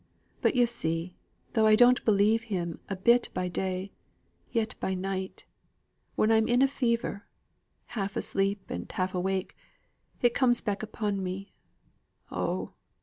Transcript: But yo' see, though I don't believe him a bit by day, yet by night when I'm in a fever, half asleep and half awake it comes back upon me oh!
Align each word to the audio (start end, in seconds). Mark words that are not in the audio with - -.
But 0.41 0.55
yo' 0.55 0.65
see, 0.65 1.15
though 1.53 1.67
I 1.67 1.75
don't 1.75 2.03
believe 2.03 2.45
him 2.45 2.79
a 2.89 2.95
bit 2.95 3.29
by 3.35 3.49
day, 3.49 3.91
yet 4.51 4.73
by 4.79 4.95
night 4.95 5.45
when 6.15 6.31
I'm 6.31 6.47
in 6.47 6.63
a 6.63 6.67
fever, 6.67 7.27
half 7.85 8.15
asleep 8.15 8.71
and 8.71 8.91
half 8.91 9.13
awake 9.13 9.55
it 10.23 10.33
comes 10.33 10.59
back 10.59 10.81
upon 10.81 11.21
me 11.21 11.53
oh! 12.31 12.73